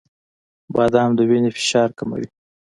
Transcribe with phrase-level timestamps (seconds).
[0.75, 2.25] •بادام د وینې فشار کموي.